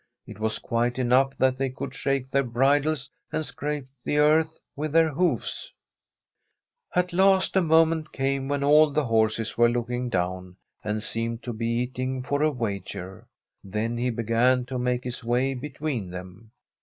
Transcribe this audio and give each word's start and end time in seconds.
It 0.25 0.39
was 0.39 0.57
quite 0.57 0.97
enough 0.97 1.37
that 1.37 1.59
they 1.59 1.69
could 1.69 1.93
shake 1.93 2.31
their 2.31 2.41
bridles 2.41 3.11
and 3.31 3.45
scrape 3.45 3.85
the 4.03 4.17
earth 4.17 4.59
with 4.75 4.93
dieir 4.95 5.13
hoofs. 5.13 5.71
The 6.95 7.03
STORY 7.03 7.03
of 7.03 7.03
m 7.03 7.03
COUNTRY 7.03 7.17
HOUSE 7.17 7.19
At 7.21 7.29
last 7.29 7.55
a 7.55 7.61
moment 7.61 8.11
came 8.11 8.47
when 8.47 8.63
all 8.63 8.89
the 8.89 9.05
horses 9.05 9.59
were 9.59 9.69
looking 9.69 10.09
down, 10.09 10.55
and 10.83 11.03
seemed 11.03 11.43
to 11.43 11.53
be 11.53 11.67
eating 11.67 12.23
for 12.23 12.41
a 12.41 12.49
wager. 12.49 13.27
Then 13.63 13.95
he 13.97 14.09
began 14.09 14.65
to 14.65 14.79
make 14.79 15.03
his 15.03 15.23
way 15.23 15.53
between 15.53 16.09
them. 16.09 16.49